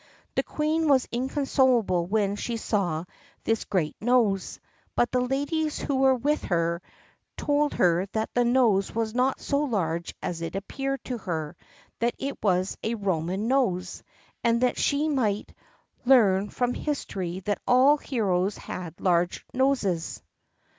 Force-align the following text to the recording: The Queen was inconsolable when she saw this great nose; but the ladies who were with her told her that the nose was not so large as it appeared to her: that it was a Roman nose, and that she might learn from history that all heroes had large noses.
The 0.33 0.41
Queen 0.41 0.87
was 0.87 1.07
inconsolable 1.11 2.07
when 2.07 2.35
she 2.35 2.57
saw 2.57 3.03
this 3.43 3.65
great 3.65 3.95
nose; 4.01 4.59
but 4.95 5.11
the 5.11 5.21
ladies 5.21 5.77
who 5.77 5.97
were 5.97 6.15
with 6.15 6.45
her 6.45 6.81
told 7.37 7.75
her 7.75 8.07
that 8.07 8.33
the 8.33 8.43
nose 8.43 8.95
was 8.95 9.13
not 9.13 9.39
so 9.39 9.59
large 9.59 10.15
as 10.19 10.41
it 10.41 10.55
appeared 10.55 11.03
to 11.05 11.19
her: 11.19 11.55
that 11.99 12.15
it 12.17 12.39
was 12.41 12.79
a 12.81 12.95
Roman 12.95 13.47
nose, 13.47 14.01
and 14.43 14.61
that 14.61 14.79
she 14.79 15.07
might 15.07 15.53
learn 16.03 16.49
from 16.49 16.73
history 16.73 17.41
that 17.41 17.61
all 17.67 17.97
heroes 17.97 18.57
had 18.57 18.99
large 18.99 19.45
noses. 19.53 20.23